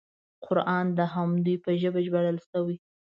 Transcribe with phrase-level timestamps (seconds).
[0.45, 2.77] قران د همدوی په ژبه نازل شوی.